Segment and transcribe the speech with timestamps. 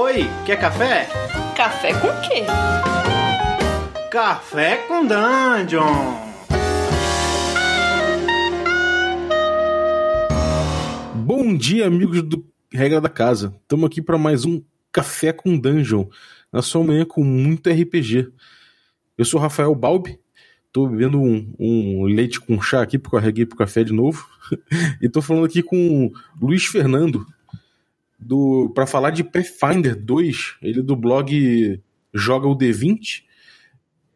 [0.00, 1.08] Oi, quer café?
[1.56, 2.44] Café com quê?
[4.12, 5.82] Café com Dungeon!
[11.16, 13.52] Bom dia, amigos do Regra da Casa.
[13.60, 16.06] Estamos aqui para mais um Café com Dungeon,
[16.52, 18.30] na sua manhã com muito RPG.
[19.18, 20.16] Eu sou Rafael Balbi,
[20.72, 24.28] tô bebendo um, um, leite com chá aqui, porque eu carreguei pro café de novo.
[25.02, 27.26] e tô falando aqui com o Luiz Fernando,
[28.18, 31.80] do para falar de Pathfinder 2, ele do blog
[32.12, 33.22] Joga o D20,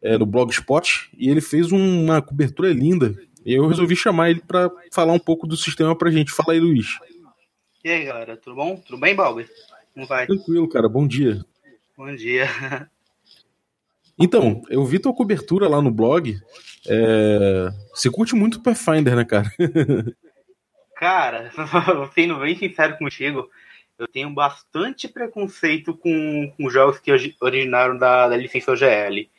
[0.01, 3.15] é, no Blogspot, e ele fez uma cobertura linda.
[3.45, 6.31] E eu resolvi chamar ele para falar um pouco do sistema pra gente.
[6.31, 6.97] Fala aí, Luiz.
[7.83, 8.75] E aí, galera, tudo bom?
[8.77, 9.49] Tudo bem, Balber?
[9.93, 10.25] Como vai?
[10.25, 10.89] Tranquilo, cara.
[10.89, 11.43] Bom dia.
[11.97, 12.47] Bom dia.
[14.15, 16.39] Então, eu vi tua cobertura lá no blog.
[16.87, 17.69] É...
[17.95, 19.51] Você curte muito Pathfinder, né, cara?
[20.95, 21.51] cara,
[22.13, 23.49] sendo bem sincero contigo,
[23.97, 27.11] eu tenho bastante preconceito com, com jogos que
[27.41, 29.29] originaram da, da licença OGL.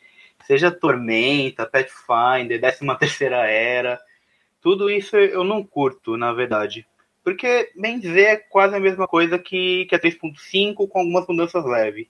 [0.47, 4.01] Seja Tormenta, Pathfinder, 13 Terceira Era,
[4.61, 6.87] tudo isso eu não curto, na verdade.
[7.23, 11.65] Porque, bem dizer, é quase a mesma coisa que, que a 3.5 com algumas mudanças
[11.65, 12.06] leves.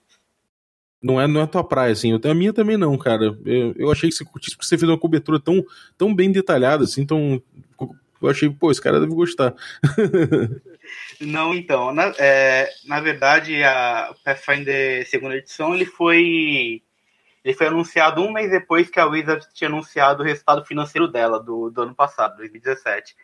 [1.00, 2.18] Não é, não é a tua praia, assim.
[2.24, 3.36] A minha também não, cara.
[3.44, 5.64] Eu, eu achei que você curtisse porque você fez uma cobertura tão,
[5.98, 7.42] tão bem detalhada, assim, tão.
[8.27, 9.55] Eu achei, pô, esse cara deve gostar.
[11.20, 11.92] não, então.
[11.92, 16.83] Na, é, na verdade, a Pathfinder segunda edição, ele foi.
[17.45, 21.39] Ele foi anunciado um mês depois que a Wizard tinha anunciado o resultado financeiro dela,
[21.39, 23.14] do, do ano passado, 2017.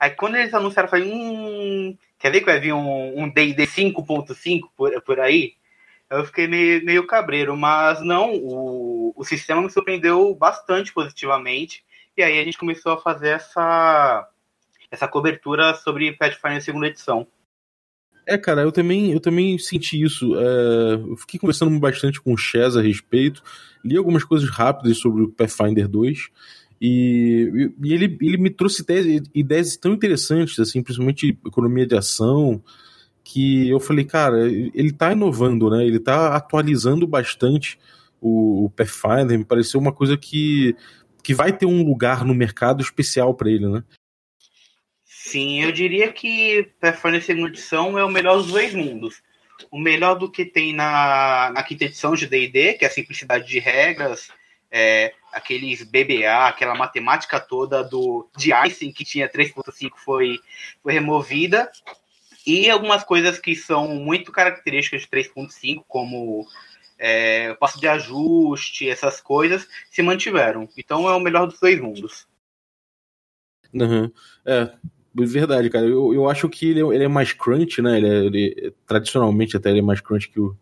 [0.00, 3.66] Aí quando eles anunciaram, eu falei, hum, quer ver que vai vir um D&D um
[3.66, 5.54] 5.5 por, por aí?
[6.10, 11.84] Eu fiquei meio, meio cabreiro, mas não, o, o sistema me surpreendeu bastante positivamente,
[12.16, 14.28] e aí a gente começou a fazer essa,
[14.90, 17.26] essa cobertura sobre Pathfinder segunda edição.
[18.26, 20.38] É, cara, eu também, eu também senti isso.
[20.38, 23.42] É, eu fiquei conversando bastante com o Chaz a respeito,
[23.82, 26.28] li algumas coisas rápidas sobre o Pathfinder 2,
[26.80, 32.62] e, e ele, ele me trouxe ideias, ideias tão interessantes, assim, principalmente economia de ação,
[33.24, 35.86] que eu falei, cara, ele tá inovando, né?
[35.86, 37.78] Ele tá atualizando bastante
[38.20, 40.76] o, o Pathfinder, me pareceu uma coisa que,
[41.22, 43.82] que vai ter um lugar no mercado especial para ele, né?
[45.28, 49.22] Sim, eu diria que Pathfinder segunda edição é o melhor dos dois mundos.
[49.70, 53.46] O melhor do que tem na, na quinta edição de D&D, que é a simplicidade
[53.46, 54.30] de regras,
[54.70, 60.38] é, aqueles BBA, aquela matemática toda do de Einstein que tinha 3.5 foi,
[60.82, 61.70] foi removida
[62.46, 66.46] e algumas coisas que são muito características de 3.5 como
[66.98, 70.66] é, passo de ajuste, essas coisas se mantiveram.
[70.74, 72.26] Então é o melhor dos dois mundos.
[73.74, 74.10] Uhum.
[74.46, 74.72] É,
[75.26, 75.86] verdade, cara.
[75.86, 77.98] Eu, eu acho que ele, é, ele é mais crunch, né?
[77.98, 80.56] Ele, é, ele tradicionalmente até ele é mais crunch que o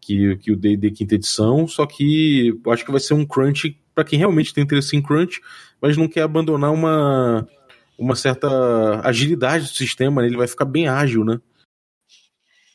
[0.00, 3.78] que, que o D&D quinta edição, só que eu acho que vai ser um crunch
[3.94, 5.40] para quem realmente tem interesse em crunch,
[5.80, 7.48] mas não quer abandonar uma,
[7.96, 10.28] uma certa agilidade do sistema, né?
[10.28, 11.40] ele vai ficar bem ágil, né?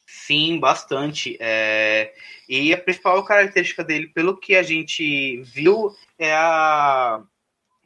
[0.06, 1.38] Sim, bastante.
[1.40, 2.14] É...
[2.48, 7.22] E a principal característica dele, pelo que a gente viu, é a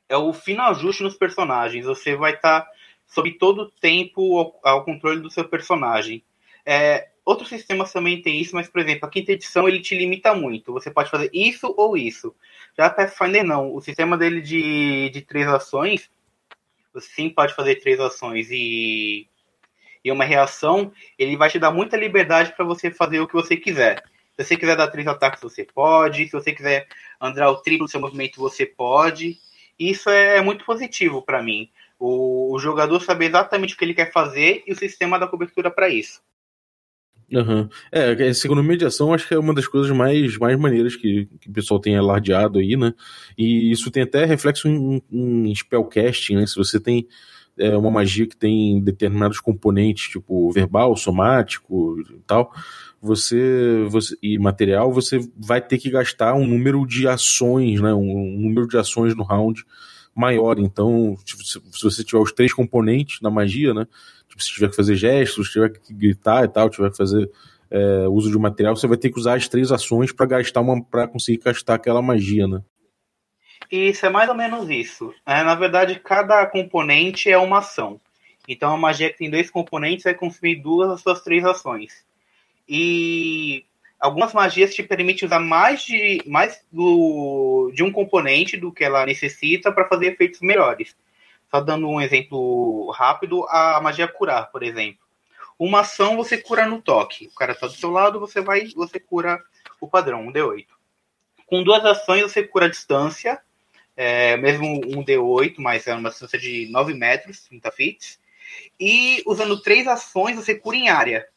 [0.08, 1.86] é o fino ajuste nos personagens.
[1.86, 2.72] Você vai estar tá,
[3.12, 6.24] sob todo o tempo ao, ao, controle do seu personagem.
[6.66, 10.34] É, Outros sistemas também tem isso, mas, por exemplo, a quinta edição ele te limita
[10.34, 10.74] muito.
[10.74, 12.36] Você pode fazer isso ou isso.
[12.76, 13.74] Já a Pathfinder não.
[13.76, 16.10] O sistema dele de, de três ações,
[16.92, 19.28] você sim pode fazer três ações e,
[20.04, 23.56] e uma reação, ele vai te dar muita liberdade para você fazer o que você
[23.56, 24.04] quiser.
[24.36, 26.26] Se você quiser dar três ataques, você pode.
[26.26, 26.88] Se você quiser
[27.20, 29.38] andar o triplo do seu movimento, você pode.
[29.78, 31.70] Isso é muito positivo para mim.
[32.04, 35.70] O, o jogador saber exatamente o que ele quer fazer e o sistema da cobertura
[35.70, 36.20] para isso.
[37.32, 37.70] Uhum.
[37.92, 41.54] É, segundo mediação, acho que é uma das coisas mais, mais maneiras que, que o
[41.54, 42.94] pessoal tem alardeado aí, né?
[43.38, 46.48] E isso tem até reflexo em, em spellcasting, né?
[46.48, 47.08] Se você tem
[47.58, 52.52] é, uma magia que tem determinados componentes, tipo verbal, somático e tal,
[53.00, 57.94] você, você e material, você vai ter que gastar um número de ações, né?
[57.94, 59.64] Um, um número de ações no round
[60.16, 60.60] maior.
[60.60, 63.88] Então, se, se você tiver os três componentes na magia, né?
[64.28, 67.30] Tipo, se tiver que fazer gestos, se tiver que gritar e tal, tiver que fazer
[67.70, 70.84] é, uso de material, você vai ter que usar as três ações para gastar uma
[70.84, 72.62] para conseguir gastar aquela magia, né?
[73.72, 75.14] Isso é mais ou menos isso.
[75.26, 78.02] É, na verdade, cada componente é uma ação.
[78.48, 82.06] Então, a magia que tem dois componentes vai consumir duas das suas três ações.
[82.68, 83.64] E
[84.02, 89.06] algumas magias te permitem usar mais de, mais do, de um componente do que ela
[89.06, 90.96] necessita para fazer efeitos melhores.
[91.52, 95.00] Só dando um exemplo rápido, a magia curar, por exemplo.
[95.60, 97.28] Uma ação você cura no toque.
[97.28, 99.40] O cara tá do seu lado, você vai, você cura
[99.80, 100.66] o padrão, um D8.
[101.46, 103.40] Com duas ações você cura a distância,
[103.96, 108.20] é, mesmo um D8, mas é uma distância de 9 metros, 30 feet.
[108.80, 111.28] E usando três ações você cura em área.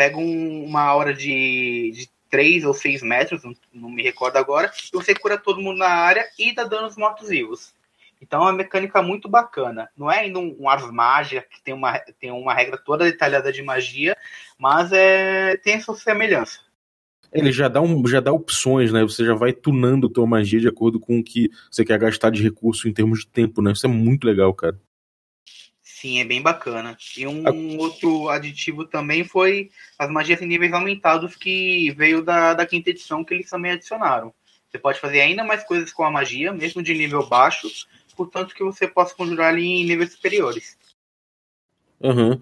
[0.00, 4.72] Pega um, uma hora de, de 3 ou 6 metros, não, não, me recordo agora,
[4.90, 7.74] e você cura todo mundo na área e dá danos mortos-vivos.
[8.18, 9.90] Então é uma mecânica muito bacana.
[9.94, 13.52] Não é ainda um, um Ars Magia, que tem uma, tem uma regra toda detalhada
[13.52, 14.16] de magia,
[14.58, 16.60] mas é, tem essa semelhança.
[17.30, 19.02] Ele já dá, um, já dá opções, né?
[19.02, 22.42] Você já vai tunando tua magia de acordo com o que você quer gastar de
[22.42, 23.72] recurso em termos de tempo, né?
[23.72, 24.80] Isso é muito legal, cara.
[26.00, 26.96] Sim, é bem bacana.
[27.14, 27.82] E um a...
[27.82, 33.22] outro aditivo também foi as magias em níveis aumentados que veio da, da quinta edição
[33.22, 34.32] que eles também adicionaram.
[34.70, 37.68] Você pode fazer ainda mais coisas com a magia, mesmo de nível baixo,
[38.16, 40.78] portanto que você possa conjurar ali em níveis superiores.
[42.00, 42.40] Uhum.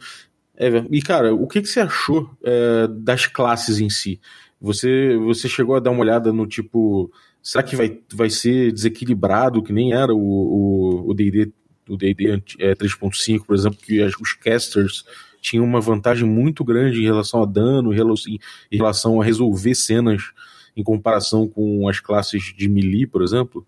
[0.57, 4.21] É, e cara, o que, que você achou é, das classes em si?
[4.61, 7.11] Você, você chegou a dar uma olhada no tipo.
[7.43, 11.51] Será que vai, vai ser desequilibrado, que nem era o D&D o
[11.97, 15.05] D&D é, 3.5, por exemplo, que os casters
[15.41, 20.33] tinham uma vantagem muito grande em relação a dano, em relação a resolver cenas
[20.77, 23.67] em comparação com as classes de melee, por exemplo?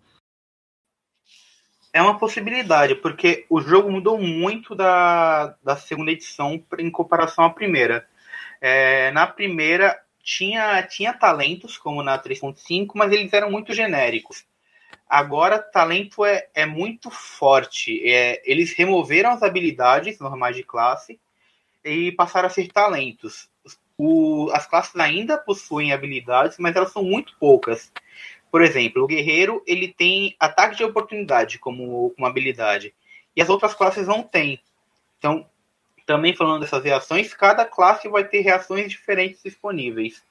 [1.92, 7.50] É uma possibilidade, porque o jogo mudou muito da, da segunda edição em comparação à
[7.50, 8.06] primeira.
[8.60, 14.44] É, na primeira tinha, tinha talentos, como na 3.5, mas eles eram muito genéricos.
[15.10, 18.00] Agora, talento é, é muito forte.
[18.08, 21.18] É, eles removeram as habilidades normais de classe
[21.84, 23.50] e passaram a ser talentos.
[23.98, 27.92] O, as classes ainda possuem habilidades, mas elas são muito poucas.
[28.52, 32.94] Por exemplo, o guerreiro ele tem ataque de oportunidade como, como habilidade.
[33.34, 34.60] E as outras classes não têm.
[35.18, 35.44] Então,
[36.06, 40.22] também falando dessas reações, cada classe vai ter reações diferentes disponíveis.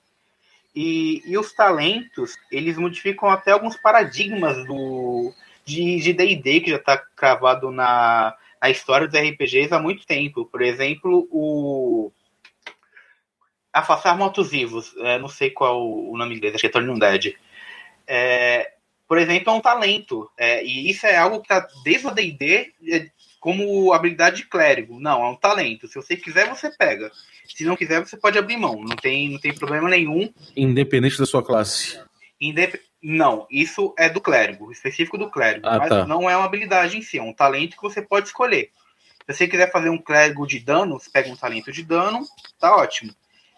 [0.82, 5.34] E, e os talentos, eles modificam até alguns paradigmas do
[5.66, 10.46] de D&D, que já está cravado na, na história dos RPGs há muito tempo.
[10.46, 12.14] Por exemplo, o
[13.74, 17.38] afastar mortos vivos, é, não sei qual o nome inglês, acho que é Turn Undead.
[18.08, 18.72] É,
[19.06, 20.32] por exemplo, é um talento.
[20.38, 22.74] É, e isso é algo que está desde o D&D
[23.40, 25.00] como habilidade de clérigo.
[25.00, 25.88] Não, é um talento.
[25.88, 27.12] Se você quiser, você pega.
[27.46, 28.82] Se não quiser, você pode abrir mão.
[28.82, 30.32] Não tem, não tem problema nenhum.
[30.56, 32.00] Independente da sua classe.
[32.40, 32.80] Indep...
[33.02, 35.66] Não, isso é do clérigo, específico do clérigo.
[35.66, 36.06] Ah, mas tá.
[36.06, 38.72] não é uma habilidade em si, é um talento que você pode escolher.
[39.26, 42.26] Se você quiser fazer um clérigo de dano, você pega um talento de dano,
[42.60, 43.12] tá ótimo.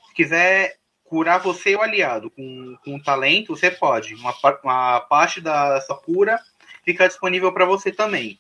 [0.08, 4.14] Se quiser curar você e o aliado com, com talento, você pode.
[4.14, 6.40] Uma, uma parte da sua cura
[6.86, 8.38] fica disponível para você também.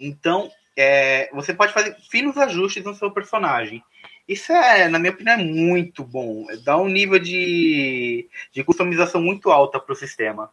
[0.00, 3.82] Então, é, você pode fazer finos ajustes no seu personagem.
[4.26, 6.46] Isso é, na minha opinião, é muito bom.
[6.64, 10.50] Dá um nível de, de customização muito alta para o sistema.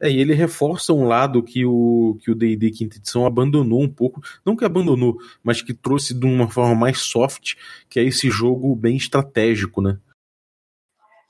[0.00, 3.88] É, e ele reforça um lado que o que o D&D quinta edição abandonou um
[3.88, 7.54] pouco, não que abandonou, mas que trouxe de uma forma mais soft,
[7.88, 9.98] que é esse jogo bem estratégico, né?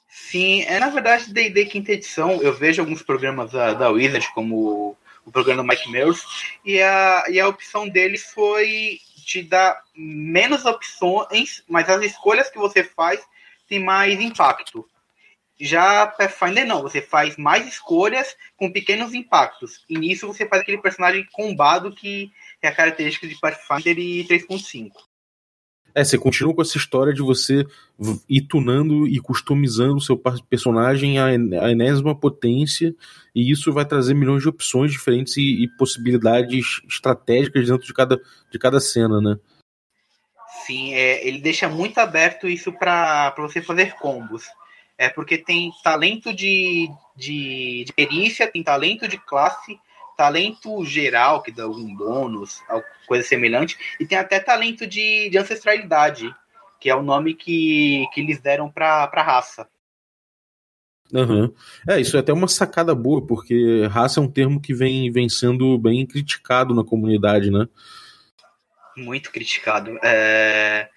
[0.09, 4.97] Sim, é na verdade D&D quinta edição, eu vejo alguns programas da, da Wizard, como
[5.25, 6.25] o programa do Mike Mills,
[6.65, 12.59] e a, e a opção deles foi te dar menos opções, mas as escolhas que
[12.59, 13.21] você faz
[13.69, 14.89] têm mais impacto.
[15.61, 19.85] Já Pathfinder não, você faz mais escolhas com pequenos impactos.
[19.89, 24.91] E nisso você faz aquele personagem combado que é a característica de Pathfinder e 3.5.
[25.95, 27.67] É, você continua com essa história de você
[28.29, 31.33] ir tunando e customizando o seu personagem à
[31.71, 32.95] enésima potência,
[33.35, 38.21] e isso vai trazer milhões de opções diferentes e, e possibilidades estratégicas dentro de cada,
[38.51, 39.37] de cada cena, né?
[40.67, 44.45] Sim, é, ele deixa muito aberto isso para você fazer combos.
[44.97, 49.79] É porque tem talento de, de, de perícia, tem talento de classe,
[50.21, 52.61] talento geral, que dá algum bônus,
[53.07, 56.31] coisa semelhante, e tem até talento de, de ancestralidade,
[56.79, 59.67] que é o nome que, que eles deram para a raça.
[61.11, 61.51] Uhum.
[61.89, 65.27] É, isso é até uma sacada boa, porque raça é um termo que vem, vem
[65.27, 67.67] sendo bem criticado na comunidade, né?
[68.99, 69.99] Muito criticado.
[70.05, 70.91] É...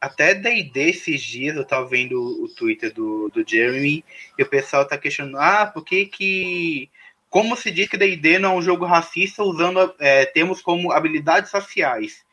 [0.00, 4.02] Até D&D esses dias eu tava vendo o Twitter do, do Jeremy
[4.38, 6.88] e o pessoal tá questionando, ah, por que que
[7.28, 11.50] como se diz que D&D não é um jogo racista usando é, termos como habilidades
[11.50, 12.24] raciais?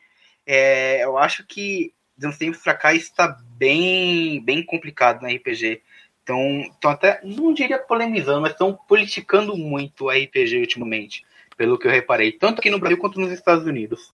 [0.46, 5.82] É, eu acho que de uns tempos pra cá está bem, bem complicado no RPG.
[6.22, 11.24] Então, estão até, não diria polemizando, mas estão politicando muito o RPG ultimamente,
[11.56, 14.12] pelo que eu reparei, tanto aqui no Brasil quanto nos Estados Unidos.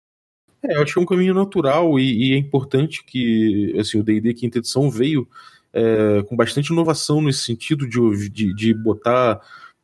[0.63, 4.03] É, eu acho que é um caminho natural e, e é importante que assim, o
[4.03, 5.27] D&D quinta edição veio
[5.71, 9.39] é, com bastante inovação nesse sentido de, de, de botar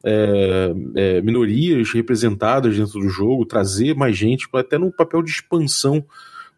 [0.06, 6.06] é, é, minorias representadas dentro do jogo, trazer mais gente, até no papel de expansão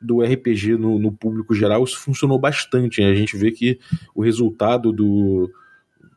[0.02, 3.02] do RPG no, no público geral, isso funcionou bastante.
[3.02, 3.10] Né?
[3.10, 3.80] A gente vê que
[4.14, 5.50] o resultado do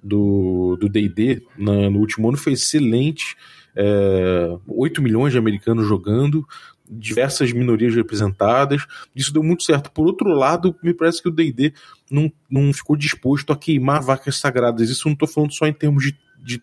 [0.03, 3.37] do D&D no último ano foi excelente.
[3.77, 6.47] É, 8 milhões de americanos jogando,
[6.91, 8.87] diversas minorias representadas.
[9.15, 9.91] Isso deu muito certo.
[9.93, 11.73] Por outro lado, me parece que o D&D
[12.11, 14.91] não, não ficou disposto a queimar vacas sagradas.
[14.91, 16.63] Isso não estou falando só em termos de, de,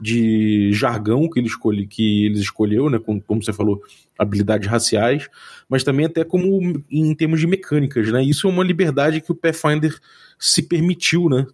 [0.00, 3.82] de, jargão que ele escolhe, que eles escolheu, né, como, como você falou,
[4.18, 5.28] habilidades raciais,
[5.68, 8.22] mas também até como em termos de mecânicas, né?
[8.22, 9.98] Isso é uma liberdade que o Pathfinder
[10.38, 11.46] se permitiu, né?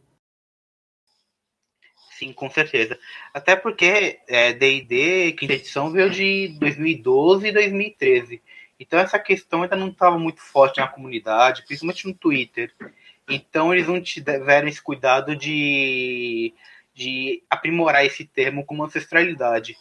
[2.18, 2.98] Sim, com certeza.
[3.34, 4.20] Até porque
[4.58, 8.42] D&D, é, quinta edição, veio de 2012 e 2013.
[8.80, 12.72] Então essa questão ainda não estava muito forte na comunidade, principalmente no Twitter.
[13.28, 16.54] Então eles não tiveram esse cuidado de,
[16.96, 19.76] de aprimorar esse termo como ancestralidade.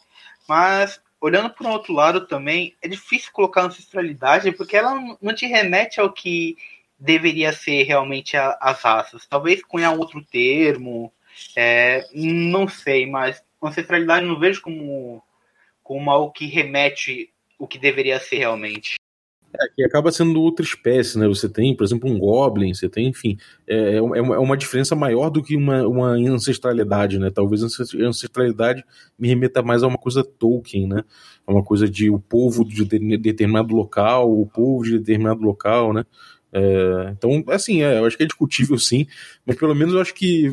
[0.48, 5.48] Mas, olhando por um outro lado também, é difícil colocar ancestralidade porque ela não te
[5.48, 6.58] remete ao que
[7.00, 9.26] deveria ser realmente a, as raças.
[9.26, 11.12] Talvez cunhar outro termo,
[11.56, 15.24] é, não sei, mas ancestralidade não vejo como,
[15.82, 18.96] como algo que remete o que deveria ser realmente.
[19.60, 21.28] É, que acaba sendo outra espécie, né?
[21.28, 25.30] Você tem, por exemplo, um Goblin, você tem, enfim, é, é, é uma diferença maior
[25.30, 27.30] do que uma, uma ancestralidade, né?
[27.30, 27.68] Talvez a
[28.08, 28.84] ancestralidade
[29.18, 31.04] me remeta mais a uma coisa Tolkien, né?
[31.48, 32.84] Uma coisa de o povo de
[33.18, 36.06] determinado local, o povo de determinado local, né?
[36.58, 39.06] É, então, assim, é, eu acho que é discutível sim,
[39.46, 40.50] mas pelo menos eu acho que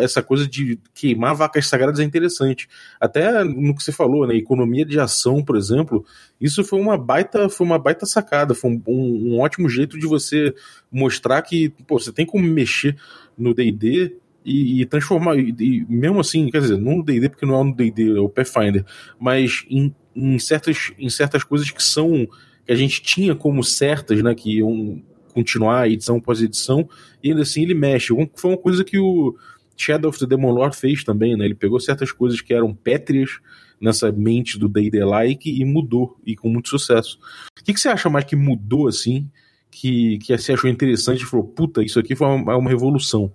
[0.00, 2.66] essa coisa de queimar vacas sagradas é interessante.
[2.98, 4.34] Até no que você falou, né?
[4.34, 6.06] Economia de ação, por exemplo,
[6.40, 10.54] isso foi uma baita, foi uma baita sacada, foi um, um, ótimo jeito de você
[10.90, 12.96] mostrar que pô, você tem como mexer
[13.36, 17.44] no DD e, e, transformar, e, e, mesmo assim, quer dizer, não no DD, porque
[17.44, 18.86] não é no DD, é o Pathfinder,
[19.20, 22.26] mas em, em, certas, em certas coisas que são
[22.64, 25.02] que a gente tinha como certas, né, que iam
[25.32, 26.88] continuar edição após edição,
[27.22, 28.08] e ainda assim ele mexe.
[28.34, 29.36] Foi uma coisa que o
[29.76, 31.44] Shadow of the Demon Lord fez também, né?
[31.44, 33.40] Ele pegou certas coisas que eram pétreas
[33.80, 37.18] nessa mente do D&D like e mudou, e com muito sucesso.
[37.58, 39.28] O que, que você acha mais que mudou, assim,
[39.72, 43.32] que, que você achou interessante e falou, puta, isso aqui foi uma, uma revolução?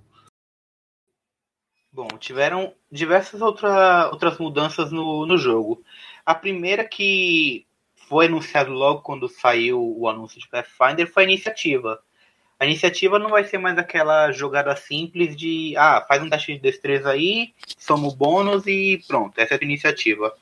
[1.92, 5.84] Bom, tiveram diversas outra, outras mudanças no, no jogo.
[6.26, 7.67] A primeira que
[8.08, 12.00] foi anunciado logo quando saiu o anúncio de Pathfinder foi a iniciativa.
[12.60, 16.60] A iniciativa não vai ser mais aquela jogada simples de ah, faz um teste de
[16.60, 20.34] destreza aí, soma o bônus e pronto, essa é a iniciativa.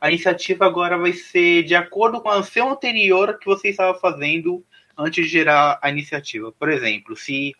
[0.00, 4.64] A iniciativa agora vai ser de acordo com a ação anterior que você estava fazendo
[4.98, 6.50] antes de gerar a iniciativa.
[6.50, 7.54] Por exemplo, se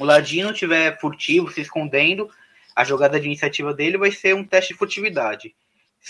[0.00, 2.28] o ladino tiver furtivo, se escondendo,
[2.74, 5.54] a jogada de iniciativa dele vai ser um teste de furtividade.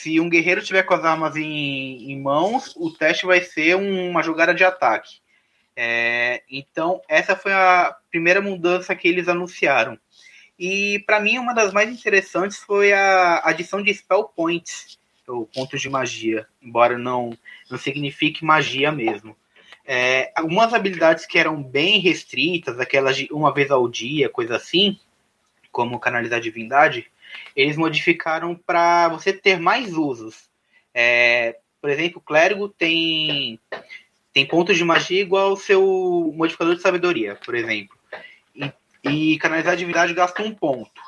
[0.00, 4.11] Se um guerreiro tiver com as armas em, em mãos, o teste vai ser um,
[4.11, 5.17] uma jogada de ataque.
[5.75, 9.99] É, então, essa foi a primeira mudança que eles anunciaram.
[10.57, 15.81] E para mim, uma das mais interessantes foi a adição de spell points, ou pontos
[15.81, 17.37] de magia, embora não,
[17.69, 19.37] não signifique magia mesmo.
[19.85, 24.97] É, algumas habilidades que eram bem restritas, aquelas de uma vez ao dia, coisa assim,
[25.73, 27.11] como canalizar divindade,
[27.54, 30.49] eles modificaram para você ter mais usos.
[30.95, 33.59] É, por exemplo, o clérigo tem
[34.33, 37.97] tem pontos de magia igual ao seu modificador de sabedoria, por exemplo.
[38.54, 38.73] E,
[39.33, 41.00] e canalizar divindade gasta um ponto.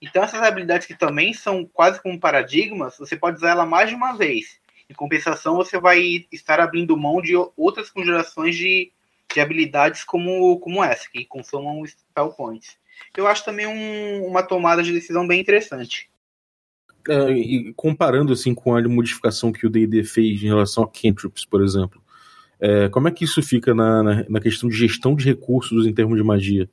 [0.00, 3.96] Então essas habilidades que também são quase como paradigmas, você pode usar ela mais de
[3.96, 4.60] uma vez.
[4.88, 8.92] Em compensação, você vai estar abrindo mão de outras conjurações de,
[9.32, 12.78] de habilidades como, como essa, que consomam spell points
[13.16, 16.08] eu acho também um, uma tomada de decisão bem interessante.
[17.08, 21.44] É, e comparando assim com a modificação que o D&D fez em relação a cantrips,
[21.44, 22.02] por exemplo,
[22.60, 25.94] é, como é que isso fica na, na, na, questão de gestão de recursos em
[25.94, 26.68] termos de magia?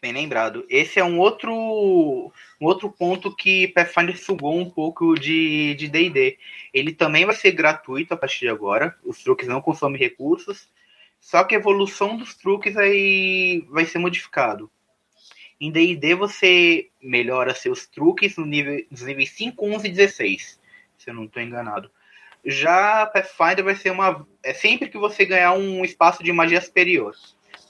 [0.00, 0.64] Bem lembrado.
[0.68, 6.38] Esse é um outro, um outro ponto que Pathfinder sugou um pouco de D&D.
[6.72, 8.94] Ele também vai ser gratuito a partir de agora.
[9.04, 10.68] Os truques não consomem recursos.
[11.20, 14.70] Só que a evolução dos truques aí vai ser modificado.
[15.60, 20.60] Em D&D você melhora seus truques no nível, nos níveis 5, 11 e 16,
[20.96, 21.90] se eu não estou enganado.
[22.44, 24.26] Já Pathfinder vai ser uma...
[24.42, 27.14] É sempre que você ganhar um espaço de magia superior.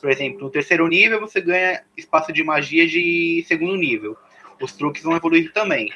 [0.00, 4.16] Por exemplo, no terceiro nível você ganha espaço de magia de segundo nível.
[4.60, 5.92] Os truques vão evoluir também.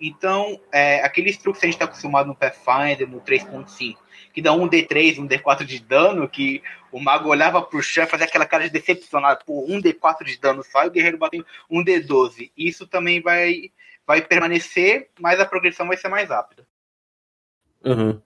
[0.00, 3.96] Então, é, aqueles truques que a gente está acostumado no Pathfinder, no 3.5,
[4.32, 8.06] que dá um D3, um D4 de dano, que o mago olhava pro chão e
[8.06, 11.44] fazia aquela cara de decepcionado, pô, um D4 de dano só e o guerreiro bateu
[11.70, 12.50] um D12.
[12.56, 13.70] Isso também vai,
[14.06, 16.66] vai permanecer, mas a progressão vai ser mais rápida.
[17.84, 18.20] Uhum.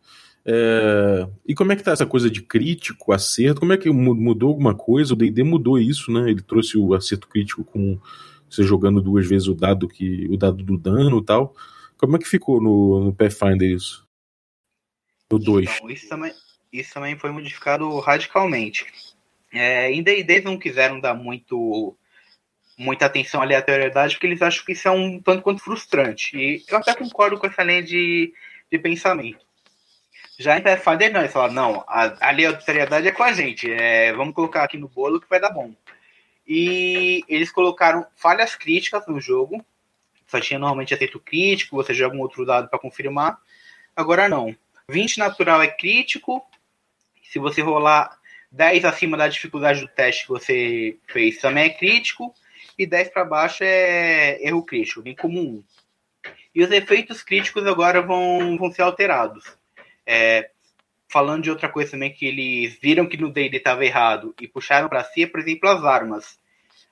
[0.45, 1.29] É...
[1.45, 3.61] E como é que tá essa coisa de crítico, acerto?
[3.61, 5.13] Como é que mudou alguma coisa?
[5.13, 6.31] O D&D mudou isso, né?
[6.31, 7.99] Ele trouxe o acerto crítico com
[8.49, 11.53] você jogando duas vezes o dado que o dado do dano e tal.
[11.99, 14.06] Como é que ficou no, no Pathfinder isso?
[15.31, 15.77] No 2.
[15.77, 16.33] Então, isso, também,
[16.73, 18.87] isso também foi modificado radicalmente.
[19.53, 21.97] É, em D&D não quiseram dar muito
[22.79, 26.37] muita atenção à aleatoriedade porque eles acham que isso é um tanto quanto frustrante.
[26.37, 28.35] E eu até concordo com essa linha de,
[28.71, 29.47] de pensamento.
[30.39, 34.65] Já em Pathfinder não, eles não, a, aleatoriedade é com a gente, é, vamos colocar
[34.65, 35.75] aqui no bolo que vai dar bom.
[36.47, 39.65] E eles colocaram falhas críticas no jogo,
[40.27, 43.39] só tinha normalmente aceito crítico, você joga um outro dado para confirmar,
[43.97, 44.55] agora não.
[44.89, 46.45] 20 natural é crítico,
[47.23, 48.17] se você rolar
[48.53, 52.33] 10 acima da dificuldade do teste que você fez também é crítico,
[52.79, 55.63] e 10 para baixo é erro crítico, bem comum.
[56.55, 59.45] E os efeitos críticos agora vão, vão ser alterados.
[60.07, 60.51] É,
[61.09, 64.89] falando de outra coisa também que eles viram que no D&D estava errado e puxaram
[64.89, 66.39] para si, é, por exemplo, as armas.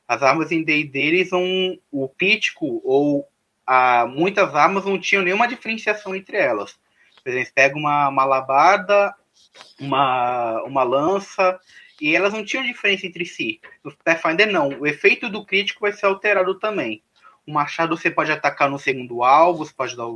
[0.07, 3.29] As armas em D&D, eles vão, o crítico ou
[3.67, 6.77] a, muitas armas não tinham nenhuma diferenciação entre elas.
[7.25, 9.17] Por exemplo, pega uma, uma
[9.81, 11.59] uma, uma lança,
[12.01, 13.61] e elas não tinham diferença entre si.
[13.83, 14.69] No Pathfinder, não.
[14.81, 17.03] O efeito do crítico vai ser alterado também.
[17.47, 20.07] O machado você pode atacar no segundo alvo, você pode dar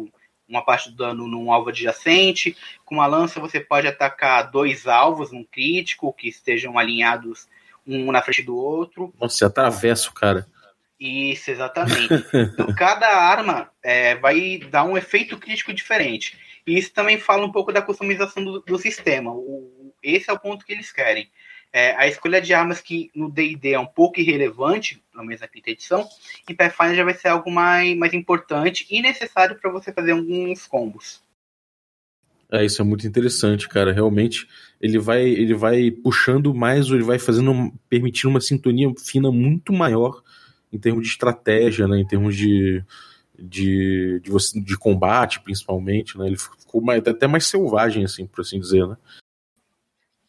[0.49, 2.57] uma parte do dano num alvo adjacente.
[2.85, 7.49] Com uma lança você pode atacar dois alvos, um crítico, que estejam alinhados
[7.87, 9.13] um na frente do outro.
[9.19, 10.47] Nossa, você atravessa o cara.
[10.99, 12.13] Isso, exatamente.
[12.35, 16.37] então, cada arma é, vai dar um efeito crítico diferente.
[16.77, 19.33] Isso também fala um pouco da customização do, do sistema.
[19.33, 21.31] O, esse é o ponto que eles querem.
[21.73, 25.49] É, a escolha de armas que no D&D é um pouco irrelevante, pelo menos na
[25.49, 26.07] quinta edição,
[26.49, 30.67] em Pathfinder já vai ser algo mais, mais importante e necessário para você fazer alguns
[30.67, 31.23] combos.
[32.51, 33.93] É, isso é muito interessante, cara.
[33.93, 34.49] Realmente,
[34.81, 40.23] ele vai, ele vai puxando mais, ele vai fazendo, permitindo uma sintonia fina muito maior
[40.73, 41.99] em termos de estratégia, né?
[41.99, 42.83] Em termos de,
[43.39, 46.27] de, de, você, de combate, principalmente, né?
[46.27, 48.97] Ele ficou mais, até mais selvagem, assim, por assim dizer, né?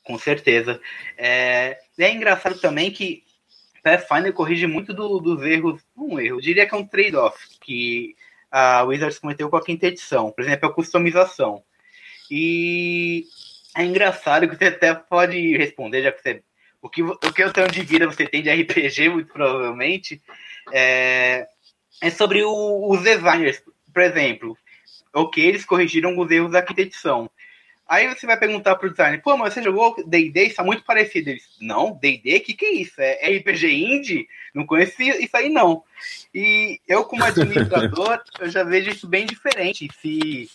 [0.10, 0.82] com certeza.
[1.16, 3.24] É, é engraçado também que
[3.84, 8.16] Pathfinder corrige muito do, dos erros, um erro, eu diria que é um trade-off que
[8.50, 11.64] a Wizards cometeu com a quinta edição, por exemplo, a customização.
[12.30, 13.26] E
[13.78, 16.44] é engraçado que você até pode responder, já que você.
[16.82, 20.20] O que, o que eu tenho de vida você tem de RPG, muito provavelmente,
[20.72, 21.46] é,
[22.02, 23.62] é sobre o, os designers.
[23.94, 24.58] Por exemplo,
[25.14, 27.30] o que eles corrigiram os erros da quinta edição.
[27.88, 31.32] Aí você vai perguntar pro designer, pô, mas você jogou D&D, está muito parecido.
[31.32, 32.94] Eles, não, D&D, o que que é isso?
[33.02, 34.28] É RPG indie?
[34.54, 35.84] Não conhecia isso aí, não.
[36.34, 39.88] E eu, como administrador, eu já vejo isso bem diferente.
[40.00, 40.48] Se,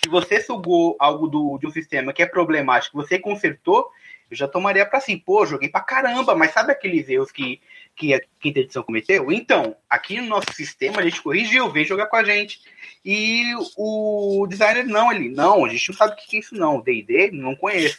[0.00, 3.90] se você sugou algo do, de um sistema que é problemático, você consertou,
[4.30, 7.60] eu já tomaria para assim, pô, joguei pra caramba, mas sabe aqueles erros que,
[7.96, 9.32] que a quinta edição cometeu?
[9.32, 12.60] Então, aqui no nosso sistema a gente corrigiu, vem jogar com a gente.
[13.04, 13.42] E
[13.76, 17.30] o designer não, ele, não, a gente não sabe o que é isso não, D&D,
[17.32, 17.98] não conheço.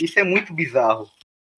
[0.00, 1.10] Isso é muito bizarro.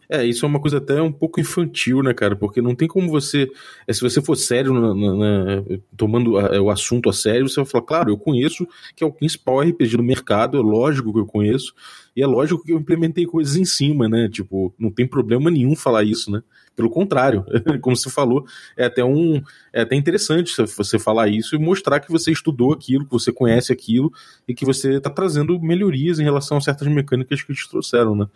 [0.08, 2.36] É, isso é uma coisa até um pouco infantil, né, cara?
[2.36, 3.50] Porque não tem como você.
[3.86, 5.64] É, se você for sério, na, na,
[5.96, 9.12] tomando a, o assunto a sério, você vai falar, claro, eu conheço que é o
[9.12, 11.74] principal RPG do mercado, é lógico que eu conheço,
[12.14, 14.28] e é lógico que eu implementei coisas em cima, né?
[14.28, 16.42] Tipo, não tem problema nenhum falar isso, né?
[16.76, 17.44] Pelo contrário,
[17.80, 19.42] como você falou, é até um
[19.72, 23.72] é até interessante você falar isso e mostrar que você estudou aquilo, que você conhece
[23.72, 24.12] aquilo
[24.46, 28.26] e que você está trazendo melhorias em relação a certas mecânicas que te trouxeram, né?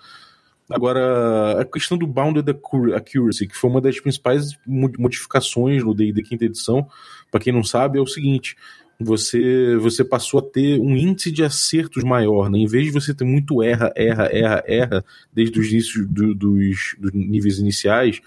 [0.71, 6.45] Agora, a questão do Bounded Accuracy, que foi uma das principais modificações no D&D quinta
[6.45, 6.87] edição,
[7.31, 8.57] para quem não sabe, é o seguinte:
[8.99, 12.59] você você passou a ter um índice de acertos maior, né?
[12.59, 16.95] Em vez de você ter muito erra, erra, erra, erra desde os inícios do, dos,
[16.99, 18.21] dos, níveis iniciais,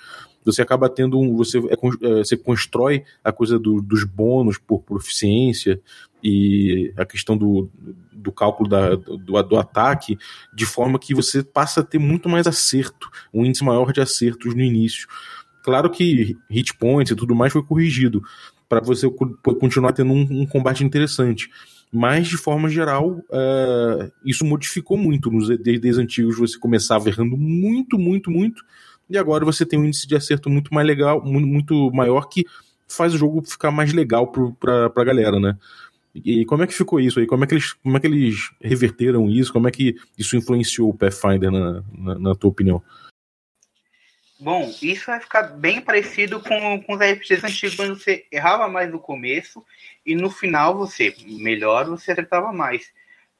[0.43, 4.81] você acaba tendo um, você, é, é, você constrói a coisa do, dos bônus por
[4.81, 5.79] proficiência
[6.23, 7.69] e a questão do,
[8.11, 10.17] do cálculo da, do, do ataque
[10.53, 14.55] de forma que você passa a ter muito mais acerto, um índice maior de acertos
[14.55, 15.07] no início.
[15.63, 18.23] Claro que hit points e tudo mais foi corrigido,
[18.67, 19.07] para você
[19.59, 21.49] continuar tendo um, um, combate interessante.
[21.91, 25.29] Mas, de forma geral, uh, isso modificou muito.
[25.29, 28.63] Nos DDs antigos você começava errando muito, muito, muito,
[29.07, 32.45] e agora você tem um índice de acerto muito mais legal, muito, maior, que
[32.87, 35.55] faz o jogo ficar mais legal pra, pra galera, né?
[36.15, 37.25] E como é que ficou isso aí?
[37.25, 39.51] Como é que eles, como é que eles reverteram isso?
[39.51, 42.83] Como é que isso influenciou o Pathfinder, na, na, na tua opinião?
[44.39, 48.91] Bom, isso vai ficar bem parecido com, com os RPGs antigos, quando você errava mais
[48.91, 49.63] no começo
[50.05, 52.91] e no final você, melhor, você acertava mais.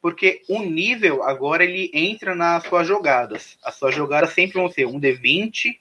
[0.02, 3.58] Porque o nível agora ele entra nas suas jogadas.
[3.64, 5.78] As suas jogadas sempre vão ser um D20,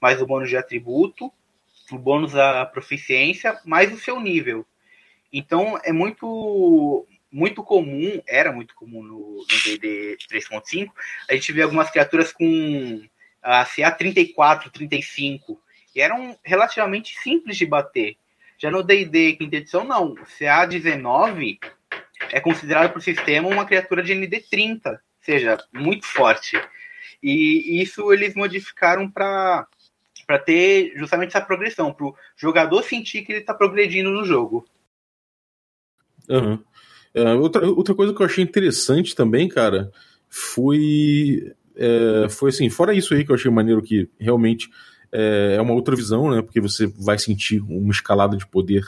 [0.00, 1.32] mais o bônus de atributo,
[1.90, 4.66] o bônus da proficiência, mais o seu nível.
[5.36, 10.90] Então é muito muito comum, era muito comum no D&D 3.5,
[11.28, 13.02] a gente vê algumas criaturas com
[13.42, 15.60] a CA 34, 35,
[15.94, 18.16] e eram relativamente simples de bater.
[18.56, 20.14] Já no D&D quinta edição, não.
[20.38, 21.60] CA 19
[22.32, 26.58] é considerado o sistema uma criatura de ND 30, ou seja, muito forte.
[27.22, 29.66] E isso eles modificaram para
[30.46, 34.66] ter justamente essa progressão, para o jogador sentir que ele está progredindo no jogo.
[36.28, 36.58] Uhum.
[37.40, 39.90] Outra, outra coisa que eu achei interessante também, cara,
[40.28, 44.70] foi é, foi assim, fora isso aí que eu achei maneiro que realmente
[45.12, 46.42] é, é, uma outra visão, né?
[46.42, 48.84] Porque você vai sentir uma escalada de poder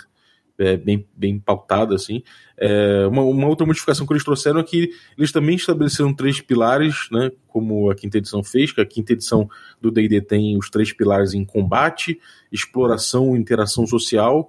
[0.59, 2.22] é, bem, bem pautada, assim.
[2.57, 7.09] É, uma, uma, outra modificação que eles trouxeram é que eles também estabeleceram três pilares,
[7.12, 7.31] né?
[7.46, 9.48] Como a quinta edição fez, que a quinta edição
[9.81, 12.18] do D&D tem os três pilares em combate,
[12.51, 14.48] exploração interação social.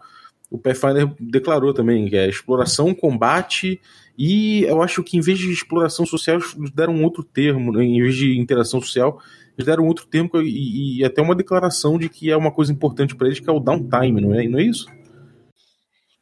[0.49, 3.79] O Pathfinder declarou também que é exploração, combate
[4.21, 7.85] e eu acho que em vez de exploração social, eles deram outro termo, né?
[7.85, 9.21] em vez de interação social,
[9.57, 13.15] eles deram outro termo e, e até uma declaração de que é uma coisa importante
[13.15, 14.87] para eles, que é o downtime, não é, não é isso?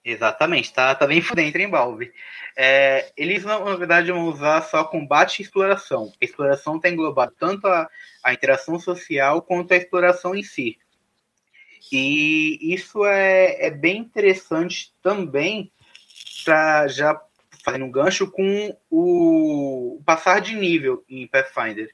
[0.06, 2.12] Exatamente, tá, tá bem dentro, hein, Balbi?
[2.56, 6.12] É, eles, na verdade, vão usar só combate e exploração.
[6.22, 7.90] A exploração está englobada tanto a,
[8.24, 10.78] a interação social quanto a exploração em si.
[11.92, 15.72] E isso é, é bem interessante também
[16.44, 17.20] para já
[17.64, 21.90] fazendo um gancho com o passar de nível em Pathfinder.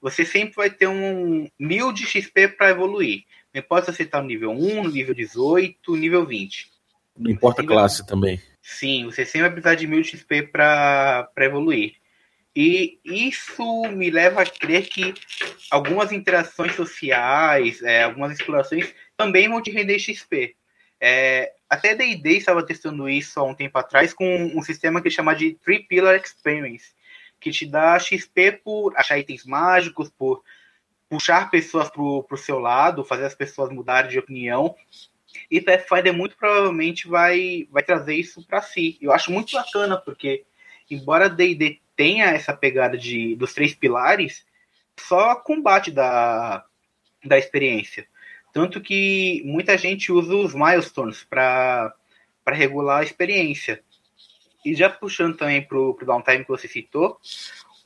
[0.00, 3.24] Você sempre vai ter um mil de XP para evoluir.
[3.52, 6.70] Não importa se você está no nível 1, no nível 18, nível 20.
[7.18, 8.40] Não importa a classe também.
[8.62, 11.96] Sim, você sempre vai precisar de mil de XP para evoluir.
[12.54, 15.14] E isso me leva a crer que
[15.70, 20.56] algumas interações sociais, é, algumas explorações também vão te render XP.
[21.00, 25.34] É, até D&D estava testando isso há um tempo atrás com um sistema que chama
[25.34, 26.92] de Three Pillar Experience,
[27.40, 30.42] que te dá XP por achar itens mágicos, por
[31.08, 34.74] puxar pessoas para o seu lado, fazer as pessoas mudarem de opinião.
[35.50, 38.98] E Pathfinder muito provavelmente vai, vai trazer isso para si.
[39.00, 40.44] Eu acho muito bacana, porque
[40.90, 44.44] embora D&D tenha essa pegada de, dos três pilares,
[44.98, 46.64] só combate da,
[47.24, 48.06] da experiência.
[48.52, 51.94] Tanto que muita gente usa os milestones para
[52.48, 53.82] regular a experiência.
[54.64, 57.18] E já puxando também para o downtime que você citou,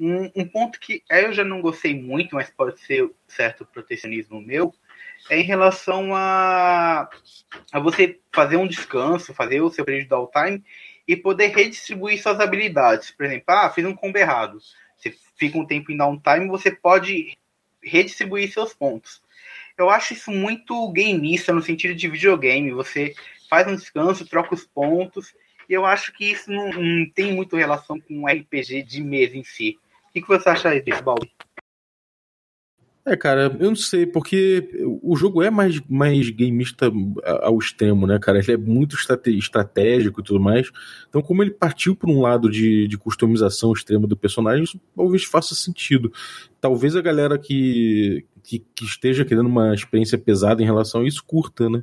[0.01, 4.75] um, um, ponto que eu já não gostei muito, mas pode ser certo protecionismo meu,
[5.31, 7.09] é em relação a,
[7.73, 10.65] a você fazer um descanso, fazer o seu período de downtime
[11.07, 13.11] e poder redistribuir suas habilidades.
[13.11, 14.59] Por exemplo, ah, fiz um combo errado.
[14.97, 17.37] Você fica um tempo em downtime, você pode
[17.83, 19.23] redistribuir seus pontos.
[19.77, 22.71] Eu acho isso muito gameista no sentido de videogame.
[22.73, 23.15] Você
[23.49, 25.35] faz um descanso, troca os pontos.
[25.69, 29.37] E eu acho que isso não, não tem muito relação com um RPG de mesa
[29.37, 29.79] em si.
[30.09, 31.31] O que, que você acha disso, Balbi?
[33.07, 34.67] É, cara, eu não sei, porque
[35.03, 36.91] o jogo é mais, mais gameista
[37.43, 38.39] ao extremo, né, cara?
[38.39, 40.71] Ele é muito estratégico e tudo mais.
[41.07, 45.23] Então, como ele partiu por um lado de, de customização extrema do personagem, isso talvez
[45.25, 46.11] faça sentido.
[46.63, 51.25] Talvez a galera que, que, que esteja querendo uma experiência pesada em relação a isso
[51.25, 51.83] curta, né?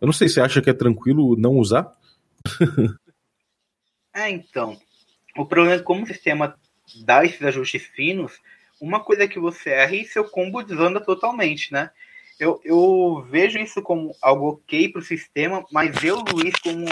[0.00, 1.96] Eu não sei se acha que é tranquilo não usar.
[4.14, 4.78] é, então.
[5.36, 6.54] O problema é que como o sistema
[7.04, 8.32] dá esses ajustes finos
[8.82, 11.90] uma coisa que você erra e seu combo desanda totalmente, né?
[12.38, 16.84] Eu, eu vejo isso como algo ok pro sistema, mas eu, Luiz, como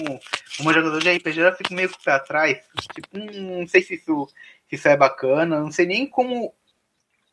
[0.61, 2.59] uma jogador de RPG, já fico meio com o pé atrás.
[2.95, 4.29] Tipo, hum, não sei se isso,
[4.69, 6.55] se isso é bacana, não sei nem como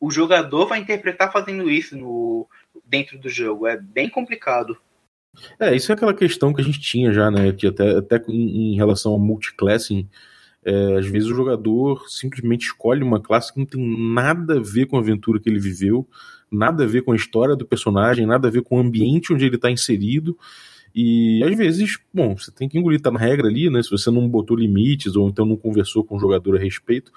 [0.00, 2.46] o jogador vai interpretar fazendo isso no,
[2.84, 3.66] dentro do jogo.
[3.66, 4.76] É bem complicado.
[5.58, 7.52] É, isso é aquela questão que a gente tinha já, né?
[7.52, 10.08] Que até, até em, relação ao multiclassing,
[10.64, 13.80] é, às vezes o jogador simplesmente escolhe uma classe que não tem
[14.12, 16.06] nada a ver com a aventura que ele viveu,
[16.50, 19.44] nada a ver com a história do personagem, nada a ver com o ambiente onde
[19.44, 20.36] ele está inserido.
[20.94, 23.82] E às vezes, bom, você tem que engolir, tá na regra ali, né?
[23.82, 27.12] Se você não botou limites ou então não conversou com o jogador a respeito,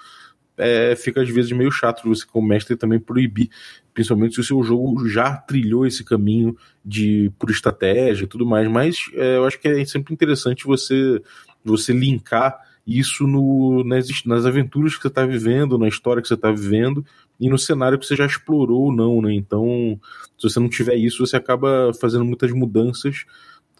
[0.56, 3.50] é, fica às vezes meio chato você, como mestre, também proibir.
[3.94, 8.68] Principalmente se o seu jogo já trilhou esse caminho de por estratégia e tudo mais.
[8.70, 11.20] Mas é, eu acho que é sempre interessante você,
[11.64, 16.34] você linkar isso no, nas, nas aventuras que você está vivendo, na história que você
[16.34, 17.04] está vivendo
[17.38, 19.32] e no cenário que você já explorou ou não, né?
[19.34, 19.98] Então,
[20.36, 23.24] se você não tiver isso, você acaba fazendo muitas mudanças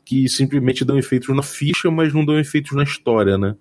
[0.04, 3.56] que simplesmente dão efeitos na ficha, mas não dão efeitos na história, né?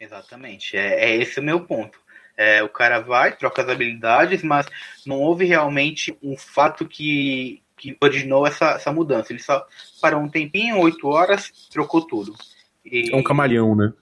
[0.00, 2.00] Exatamente, é, é esse o meu ponto.
[2.36, 4.66] É, o cara vai, troca as habilidades, mas
[5.04, 9.30] não houve realmente um fato que, que originou essa, essa mudança.
[9.30, 9.66] Ele só
[10.00, 12.34] parou um tempinho, oito horas, trocou tudo.
[12.82, 13.92] E, é um camaleão, né?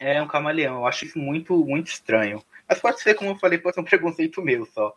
[0.00, 0.76] É um camaleão.
[0.76, 2.42] Eu acho isso muito, muito estranho.
[2.66, 4.94] Mas pode ser, como eu falei, pode ser um preconceito meu só.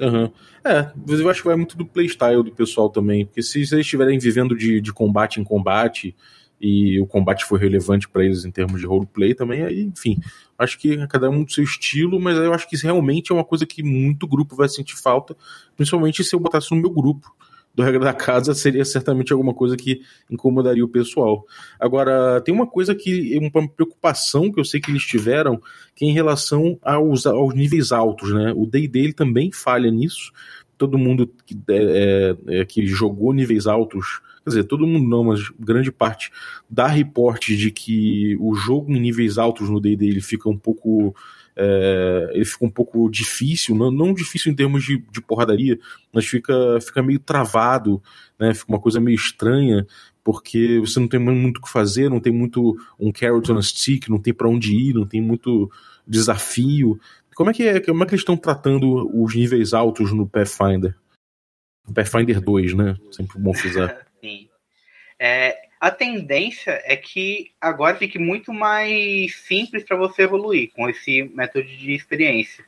[0.00, 0.30] Uhum.
[0.64, 3.24] É, eu acho que vai muito do playstyle do pessoal também.
[3.24, 6.16] Porque se eles estiverem vivendo de, de combate em combate
[6.60, 10.18] e o combate for relevante para eles em termos de roleplay também, aí, enfim,
[10.58, 13.44] acho que cada um do seu estilo, mas eu acho que isso realmente é uma
[13.44, 15.36] coisa que muito grupo vai sentir falta,
[15.76, 17.34] principalmente se eu botasse no meu grupo
[17.76, 21.44] do Regra da Casa, seria certamente alguma coisa que incomodaria o pessoal.
[21.78, 25.60] Agora, tem uma coisa que, uma preocupação que eu sei que eles tiveram,
[25.94, 28.50] que é em relação aos, aos níveis altos, né?
[28.56, 30.32] O D&D também falha nisso,
[30.78, 35.50] todo mundo que, é, é, que jogou níveis altos quer dizer, todo mundo não, mas
[35.58, 36.30] grande parte
[36.70, 41.12] dá reporte de que o jogo em níveis altos no D&D ele fica um pouco
[41.56, 45.76] é, ele fica um pouco difícil, não, não difícil em termos de, de, porradaria,
[46.12, 48.00] mas fica, fica meio travado,
[48.38, 48.54] né?
[48.54, 49.84] Fica uma coisa meio estranha,
[50.22, 53.62] porque você não tem muito o que fazer, não tem muito um carrot on a
[53.62, 55.68] stick, não tem para onde ir, não tem muito
[56.06, 57.00] desafio.
[57.34, 60.94] Como é que é, como é que eles estão tratando os níveis altos no Pathfinder?
[61.92, 62.96] Pathfinder 2, né?
[63.10, 64.05] Sempre bom frisar.
[64.20, 64.48] Sim.
[65.18, 71.22] É, a tendência é que agora fique muito mais simples para você evoluir com esse
[71.22, 72.64] método de experiência.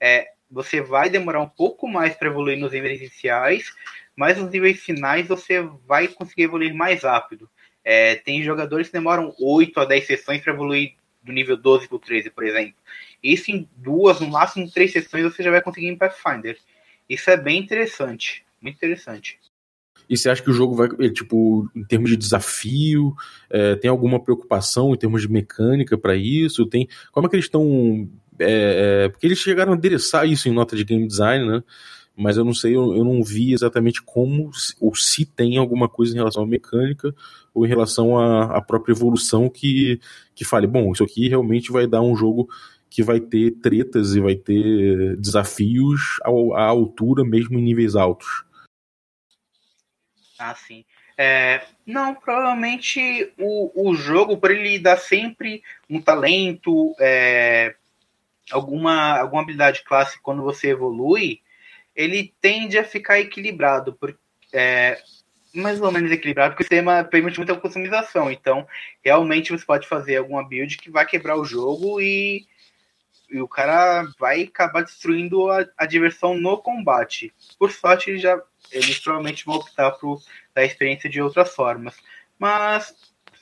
[0.00, 3.72] É, você vai demorar um pouco mais para evoluir nos níveis iniciais,
[4.16, 7.48] mas nos níveis finais você vai conseguir evoluir mais rápido.
[7.84, 11.96] É, tem jogadores que demoram 8 a 10 sessões para evoluir do nível 12 para
[11.96, 12.74] o 13, por exemplo.
[13.22, 16.58] Isso em duas, no máximo três sessões, você já vai conseguir em Pathfinder.
[17.08, 18.44] Isso é bem interessante.
[18.60, 19.38] Muito interessante.
[20.08, 23.14] E você acha que o jogo vai, é, tipo, em termos de desafio,
[23.48, 26.66] é, tem alguma preocupação em termos de mecânica para isso?
[26.66, 28.08] Tem Como é que eles estão.
[28.38, 31.62] É, é, porque eles chegaram a adereçar isso em nota de game design, né?
[32.16, 36.12] Mas eu não sei, eu, eu não vi exatamente como ou se tem alguma coisa
[36.12, 37.14] em relação à mecânica
[37.54, 40.00] ou em relação à, à própria evolução que,
[40.34, 42.48] que fale, bom, isso aqui realmente vai dar um jogo
[42.90, 46.18] que vai ter tretas e vai ter desafios
[46.54, 48.44] à altura mesmo em níveis altos.
[50.42, 50.86] Ah, sim.
[51.18, 57.74] É, não, provavelmente o, o jogo, por ele dar sempre um talento, é,
[58.50, 61.42] alguma, alguma habilidade clássica quando você evolui,
[61.94, 64.18] ele tende a ficar equilibrado, por,
[64.50, 64.98] é,
[65.54, 68.32] mais ou menos equilibrado, porque o sistema permite muita customização.
[68.32, 68.66] Então,
[69.04, 72.46] realmente você pode fazer alguma build que vai quebrar o jogo e,
[73.30, 77.30] e o cara vai acabar destruindo a, a diversão no combate.
[77.58, 78.40] Por sorte, já
[78.72, 80.20] eles provavelmente vão optar por
[80.54, 81.96] dar experiência de outras formas.
[82.38, 82.94] Mas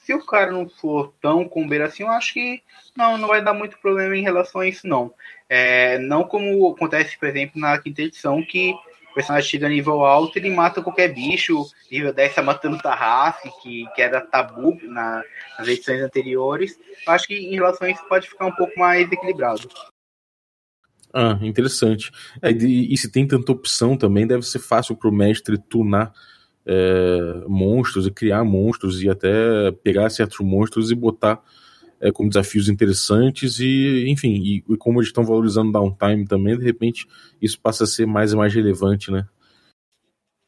[0.09, 2.62] se o cara não for tão combeiro assim, eu acho que
[2.97, 5.12] não, não vai dar muito problema em relação a isso, não.
[5.49, 8.75] É, não como acontece, por exemplo, na quinta edição, que
[9.11, 13.43] o personagem chega a nível alto ele mata qualquer bicho, nível 10 tá matando Tarraf,
[13.62, 15.23] que, que era tabu na,
[15.59, 16.79] nas edições anteriores.
[17.07, 19.69] Eu acho que em relação a isso pode ficar um pouco mais equilibrado.
[21.12, 22.11] Ah, interessante.
[22.42, 26.12] É, e, e, se tem tanta opção também, deve ser fácil para o mestre tunar
[26.66, 31.42] é, monstros e criar monstros e até pegar certos monstros e botar
[32.01, 36.64] é, como desafios interessantes e, enfim, e, e como eles estão valorizando downtime também, de
[36.64, 37.07] repente
[37.40, 39.27] isso passa a ser mais e mais relevante, né?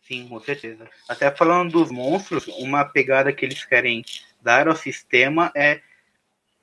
[0.02, 0.88] Sim, com certeza.
[1.08, 4.04] Até falando dos monstros, uma pegada que eles querem
[4.42, 5.80] dar ao sistema é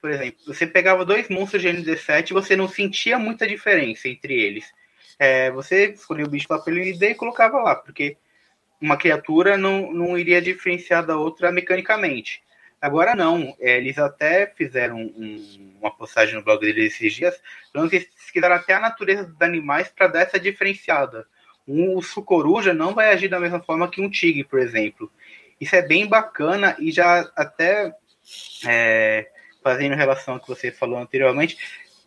[0.02, 4.34] por exemplo, você pegava dois monstros de N17 e você não sentia muita diferença entre
[4.34, 4.66] eles.
[5.20, 8.18] É, você escolhia o bicho lá pelo ID e colocava lá, porque
[8.80, 12.44] uma criatura não, não iria diferenciar da outra mecanicamente.
[12.80, 17.42] Agora não, é, eles até fizeram um, uma postagem no blog deles esses dias,
[17.74, 21.26] falando que eles quiseram até a natureza dos animais para dar essa diferenciada.
[21.68, 25.12] Um sucoruja não vai agir da mesma forma que um tigre, por exemplo.
[25.60, 27.94] Isso é bem bacana e já até
[28.66, 29.28] é,
[29.68, 31.58] fazendo relação ao que você falou anteriormente,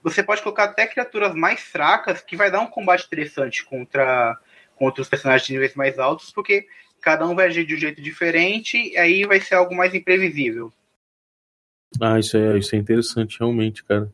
[0.02, 4.34] você pode colocar até criaturas mais fracas que vai dar um combate interessante contra,
[4.76, 6.66] contra os personagens de níveis mais altos, porque
[7.02, 10.72] cada um vai agir de um jeito diferente e aí vai ser algo mais imprevisível.
[12.00, 14.10] Ah, isso é, isso é interessante, realmente, cara.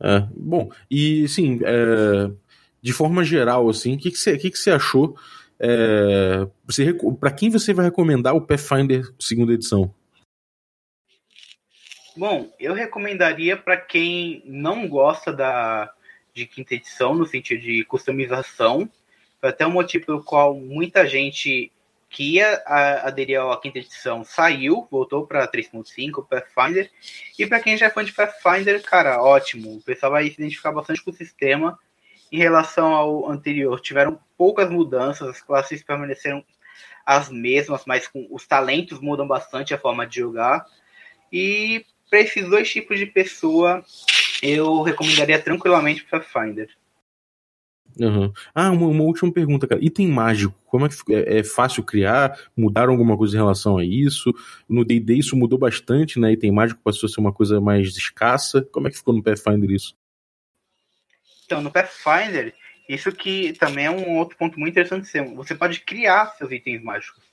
[0.00, 2.30] É, bom, e sim, é,
[2.80, 5.16] de forma geral, assim, o que, que, você, que, que você achou?
[5.58, 6.46] É,
[7.18, 9.92] para quem você vai recomendar o Pathfinder segunda edição?
[12.16, 15.92] Bom, eu recomendaria para quem não gosta da
[16.32, 18.90] de quinta edição, no sentido de customização.
[19.40, 21.72] Foi até um motivo pelo qual muita gente
[22.08, 22.62] que ia
[23.04, 26.90] aderir à quinta edição saiu, voltou para 3.5, Pathfinder.
[27.38, 29.76] E para quem já é fã de Pathfinder, cara, ótimo.
[29.76, 31.78] O pessoal vai se identificar bastante com o sistema.
[32.32, 36.44] Em relação ao anterior, tiveram poucas mudanças, as classes permaneceram
[37.06, 40.64] as mesmas, mas com os talentos mudam bastante a forma de jogar.
[41.32, 43.84] E para esses dois tipos de pessoa,
[44.42, 46.68] eu recomendaria tranquilamente Pathfinder.
[47.98, 48.32] Uhum.
[48.54, 49.84] Ah, uma, uma, última pergunta, cara.
[49.84, 52.38] Item mágico, como é que é, é, fácil criar?
[52.56, 54.32] Mudaram alguma coisa em relação a isso?
[54.68, 56.32] No D&D isso mudou bastante, né?
[56.32, 58.62] Item mágico passou a ser uma coisa mais escassa.
[58.72, 59.94] Como é que ficou no Pathfinder isso?
[61.44, 62.54] Então, no Pathfinder,
[62.88, 65.10] isso que também é um outro ponto muito interessante.
[65.34, 67.29] Você pode criar seus itens mágicos.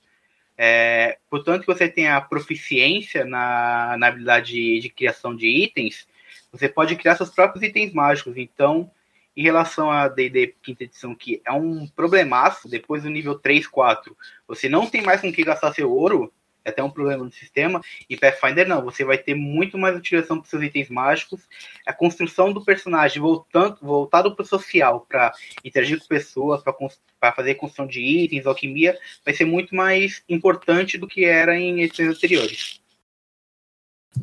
[0.60, 6.08] É, portanto, que você tenha proficiência na, na habilidade de, de criação de itens,
[6.50, 8.36] você pode criar seus próprios itens mágicos.
[8.36, 8.90] Então,
[9.36, 14.16] em relação a D&D quinta edição, que é um problemaço, depois do nível 3, 4,
[14.48, 16.32] você não tem mais com que gastar seu ouro,
[16.64, 20.38] é até um problema no sistema, e Pathfinder não, você vai ter muito mais utilização
[20.38, 21.40] para seus itens mágicos,
[21.86, 25.32] a construção do personagem voltando, voltado para o social, para
[25.64, 31.06] interagir com pessoas, para fazer construção de itens, alquimia, vai ser muito mais importante do
[31.06, 32.80] que era em edições anteriores.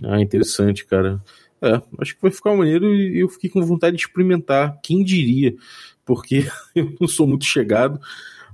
[0.04, 1.22] Ah, interessante, cara.
[1.62, 4.78] É, acho que vai ficar maneiro e eu fiquei com vontade de experimentar.
[4.84, 5.56] Quem diria?
[6.06, 8.00] Porque eu não sou muito chegado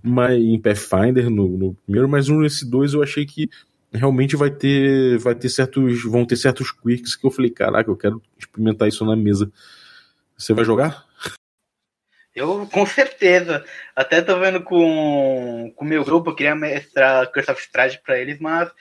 [0.01, 3.49] mas em Pathfinder no, no primeiro, mas no S2 eu achei que
[3.91, 7.97] realmente vai ter vai ter certos vão ter certos quirks que eu falei, caraca, eu
[7.97, 9.51] quero experimentar isso na mesa.
[10.37, 11.05] Você vai jogar?
[12.33, 13.65] Eu, com certeza.
[13.95, 18.39] Até tô vendo com o meu grupo, eu queria mestrar Curse of Stride pra eles,
[18.39, 18.71] mas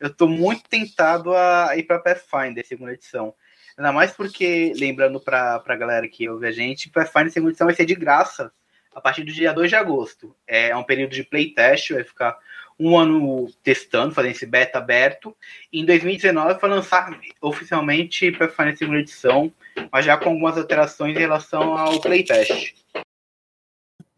[0.00, 3.32] eu tô muito tentado a ir pra Pathfinder, segunda edição.
[3.78, 7.74] Ainda mais porque, lembrando pra, pra galera que ouve a gente, Pathfinder segunda edição vai
[7.74, 8.52] ser de graça
[8.94, 10.34] a partir do dia 2 de agosto.
[10.46, 12.36] É um período de playtest, vai ficar
[12.78, 15.34] um ano testando, fazendo esse beta aberto.
[15.72, 19.52] Em 2019 vai lançar oficialmente Pathfinder segunda edição,
[19.90, 22.74] mas já com algumas alterações em relação ao playtest.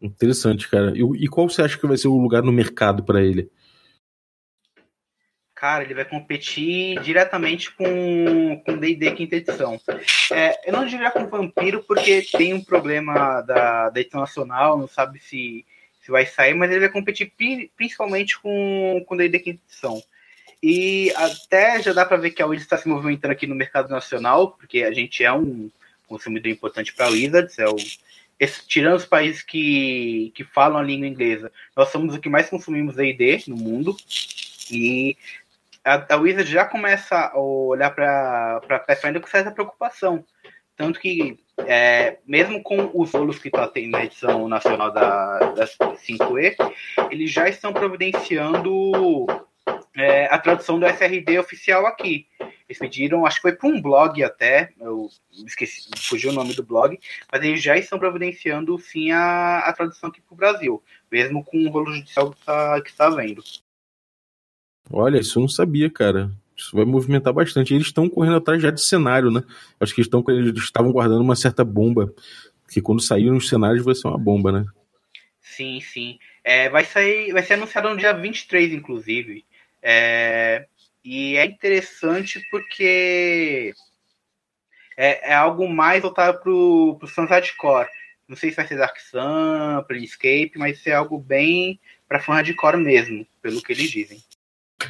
[0.01, 0.93] Interessante, cara.
[0.95, 3.49] E, qual você acha que vai ser o lugar no mercado para ele?
[5.59, 9.79] cara, ele vai competir diretamente com com D&D quinta edição.
[10.31, 14.87] É, eu não diria com Vampiro porque tem um problema da, da edição nacional, não
[14.87, 15.65] sabe se,
[16.09, 17.31] se vai sair, mas ele vai competir
[17.77, 20.01] principalmente com com D&D quinta edição.
[20.61, 23.89] E até já dá para ver que a Wizards está se movimentando aqui no mercado
[23.89, 25.69] nacional, porque a gente é um
[26.07, 27.77] consumidor importante para a Wizards, é o
[28.39, 32.49] esse, tirando os países que, que falam a língua inglesa, nós somos o que mais
[32.49, 33.97] consumimos D&D no mundo.
[34.71, 35.17] E
[35.83, 40.23] a, a Wizard já começa a olhar para Pathfinder com certa preocupação.
[40.77, 45.65] Tanto que, é, mesmo com os rolos que está tendo na edição nacional da, da
[45.65, 46.55] 5E,
[47.11, 49.25] eles já estão providenciando
[49.95, 52.27] é, a tradução do SRD oficial aqui.
[52.67, 55.09] Eles pediram, acho que foi para um blog até, eu
[55.45, 56.99] esqueci, fugiu o nome do blog,
[57.31, 61.65] mas eles já estão providenciando sim a, a tradução aqui para o Brasil, mesmo com
[61.65, 63.43] o rolo judicial que está que tá vendo.
[64.91, 66.31] Olha, isso eu não sabia, cara.
[66.59, 67.73] Isso vai movimentar bastante.
[67.73, 69.41] Eles estão correndo atrás já de cenário, né?
[69.79, 72.13] Acho que estão, eles estavam guardando uma certa bomba.
[72.69, 74.65] Que quando sair nos cenários vai ser uma bomba, né?
[75.41, 76.19] Sim, sim.
[76.43, 79.45] É, vai sair, vai ser anunciado no dia 23, inclusive.
[79.81, 80.67] É,
[81.03, 83.73] e é interessante porque
[84.97, 87.87] é, é algo mais voltado pro, pro fãs hardcore.
[88.27, 92.77] Não sei se vai ser Dark Sun, Planescape, mas é algo bem para fã hardcore
[92.77, 94.21] mesmo, pelo que eles dizem.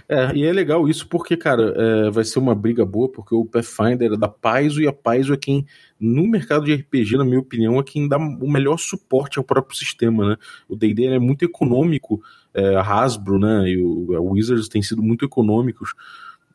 [0.08, 3.46] É, e é legal isso porque, cara, é, vai ser uma briga boa, porque o
[3.46, 5.66] Pathfinder é da Paizo e a Paizo é quem,
[6.00, 9.78] no mercado de RPG, na minha opinião, é quem dá o melhor suporte ao próprio
[9.78, 10.38] sistema, né?
[10.68, 12.22] O D&D é muito econômico,
[12.54, 15.94] é, a Hasbro, né, e o, Wizards têm sido muito econômicos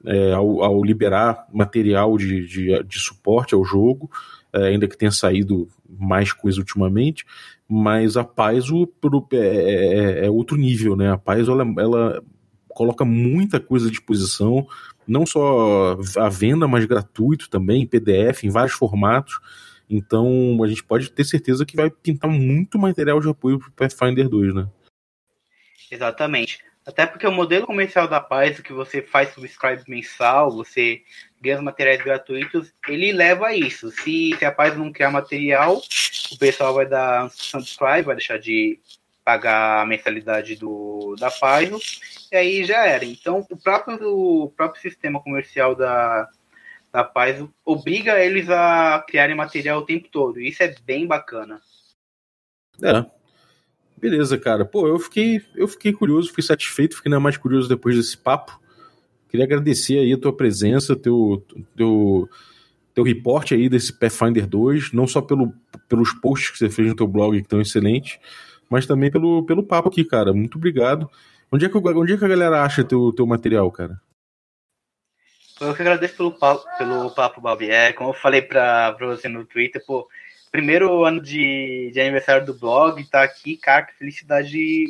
[0.04, 4.10] é, ao, ao, liberar material de, de, de suporte ao jogo,
[4.52, 7.24] é, ainda que tenha saído mais coisa ultimamente,
[7.68, 8.88] mas a Paizo
[9.32, 11.10] é, é, é, outro nível, né?
[11.10, 12.22] A Paizo, ela, ela
[12.74, 14.66] coloca muita coisa à disposição,
[15.06, 19.38] não só à venda, mas gratuito também, em PDF, em vários formatos.
[19.88, 23.72] Então a gente pode ter certeza que vai pintar muito material de apoio para o
[23.72, 24.68] Pathfinder 2, né?
[25.90, 26.58] Exatamente.
[26.86, 31.02] Até porque o modelo comercial da Paz, que você faz subscribe mensal, você
[31.40, 33.90] ganha os materiais gratuitos, ele leva a isso.
[33.90, 35.80] Se, se a Paz não criar material,
[36.30, 38.78] o pessoal vai dar subscribe, vai deixar de
[39.24, 41.78] pagar a mensalidade do, da Paizo,
[42.30, 43.04] e aí já era.
[43.04, 46.28] Então, o próprio, o próprio sistema comercial da,
[46.92, 50.40] da paz obriga eles a criarem material o tempo todo.
[50.40, 51.60] E isso é bem bacana.
[52.82, 53.04] É.
[53.96, 54.66] Beleza, cara.
[54.66, 58.60] Pô, eu fiquei, eu fiquei curioso, fiquei satisfeito, fiquei ainda mais curioso depois desse papo.
[59.30, 61.44] Queria agradecer aí a tua presença, teu,
[61.74, 62.28] teu,
[62.94, 65.52] teu reporte aí desse Pathfinder 2, não só pelo,
[65.88, 68.18] pelos posts que você fez no teu blog, que estão excelentes,
[68.68, 70.32] mas também pelo, pelo papo aqui, cara.
[70.32, 71.10] Muito obrigado.
[71.52, 74.00] Onde é que, onde é que a galera acha teu, teu material, cara?
[75.60, 77.70] Eu que agradeço pelo papo, pelo papo Balbi.
[77.70, 80.08] É, como eu falei pra, pra você no Twitter, pô,
[80.50, 84.86] primeiro ano de, de aniversário do blog, tá aqui, cara, que felicidade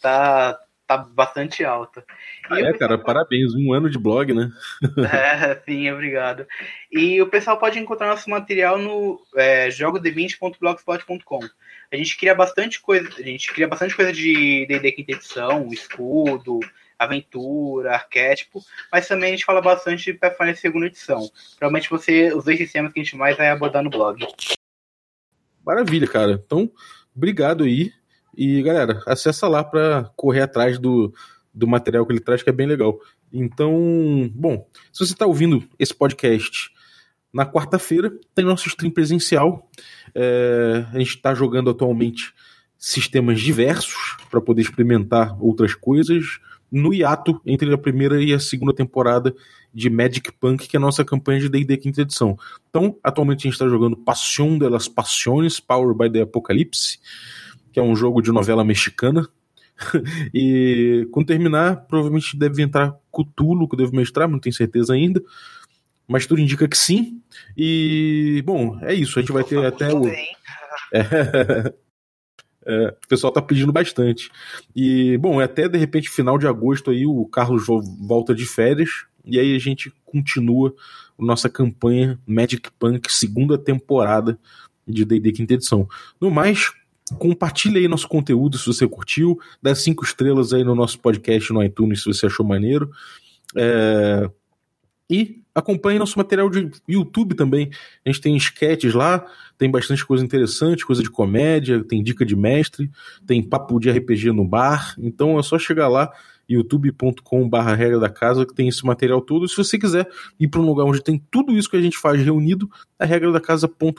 [0.00, 2.04] tá, tá bastante alta.
[2.50, 4.50] Ah, é, cara, parabéns, um ano de blog, né?
[5.12, 6.46] é, sim, obrigado.
[6.90, 11.40] E o pessoal pode encontrar nosso material no é, jogodeminte.blogspot.com.
[11.92, 16.58] A gente cria bastante coisa, a gente cria bastante coisa de D&D quinta edição, escudo,
[16.98, 21.30] aventura, arquétipo, mas também a gente fala bastante de Pathfinder segunda edição.
[21.58, 24.26] Provavelmente você, os dois sistemas que a gente mais vai abordar no blog.
[25.64, 26.42] Maravilha, cara.
[26.44, 26.72] Então,
[27.14, 27.92] obrigado aí.
[28.34, 31.12] E galera, acessa lá para correr atrás do,
[31.52, 32.98] do material que ele traz, que é bem legal.
[33.30, 36.71] Então, bom, se você está ouvindo esse podcast
[37.32, 39.68] na quarta-feira, tem nosso stream presencial.
[40.14, 42.34] É, a gente está jogando atualmente
[42.78, 48.74] sistemas diversos para poder experimentar outras coisas no hiato entre a primeira e a segunda
[48.74, 49.34] temporada
[49.72, 52.36] de Magic Punk, que é a nossa campanha de D&D quinta edição.
[52.70, 56.98] Então, atualmente a gente está jogando Passion de las Passiones, Power by the Apocalypse,
[57.72, 59.28] que é um jogo de novela mexicana.
[60.32, 65.22] e quando terminar, provavelmente deve entrar Cthulhu, que eu devo mestrar, não tenho certeza ainda.
[66.12, 67.22] Mas tudo indica que sim.
[67.56, 69.18] E, bom, é isso.
[69.18, 70.06] A gente vai ter até o.
[70.06, 70.22] É,
[72.66, 74.30] é, o pessoal tá pedindo bastante.
[74.76, 79.06] E, bom, é até de repente final de agosto aí o Carlos volta de férias.
[79.24, 80.74] E aí a gente continua
[81.18, 84.38] nossa campanha Magic Punk, segunda temporada
[84.86, 85.88] de D&D quinta edição.
[86.20, 86.72] No mais,
[87.18, 91.64] compartilhe aí nosso conteúdo se você curtiu, dá cinco estrelas aí no nosso podcast no
[91.64, 92.90] iTunes se você achou maneiro.
[93.56, 94.28] É...
[95.08, 97.70] E acompanhe nosso material de YouTube também.
[98.04, 99.24] A gente tem sketches lá,
[99.58, 102.90] tem bastante coisa interessante, coisa de comédia, tem dica de mestre,
[103.26, 104.94] tem papo de RPG no bar.
[104.98, 106.10] Então é só chegar lá,
[106.48, 109.48] youtube.com/barra regra da casa, que tem esse material todo.
[109.48, 112.20] Se você quiser ir para um lugar onde tem tudo isso que a gente faz
[112.22, 113.96] reunido, é regra da casa.com.br.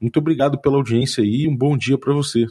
[0.00, 2.46] Muito obrigado pela audiência e um bom dia para você.